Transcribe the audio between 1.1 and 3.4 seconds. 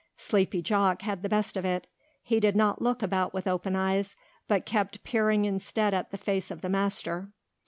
the best of it. He did not look about